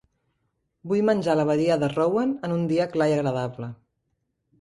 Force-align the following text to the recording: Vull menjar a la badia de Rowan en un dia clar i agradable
Vull 0.91 1.03
menjar 1.09 1.35
a 1.35 1.37
la 1.39 1.45
badia 1.49 1.77
de 1.83 1.89
Rowan 1.91 2.31
en 2.47 2.55
un 2.55 2.65
dia 2.73 2.87
clar 2.95 3.09
i 3.13 3.15
agradable 3.19 3.69